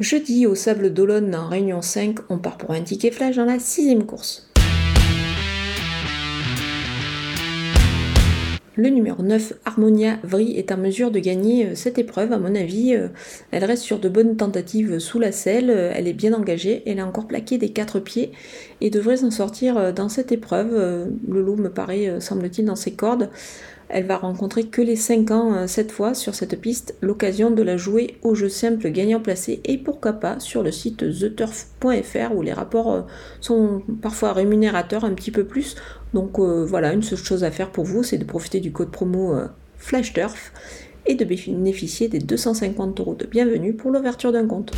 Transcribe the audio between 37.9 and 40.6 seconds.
c'est de profiter du code promo FlashTurf